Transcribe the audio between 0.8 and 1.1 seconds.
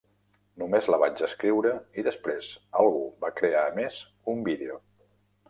la